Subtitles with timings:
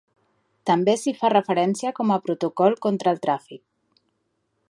[0.69, 3.63] També s'hi fa referència com a Protocol contra el tràfic.